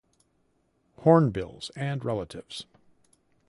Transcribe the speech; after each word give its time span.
Hornbills 1.01 1.69
and 1.75 2.03
relatives. 2.03 2.65